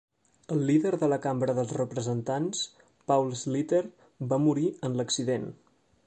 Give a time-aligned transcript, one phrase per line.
[0.53, 2.61] El líder de la Cambra dels Representants,
[3.11, 3.81] Paul Sliter,
[4.33, 5.47] va morir en l'accident.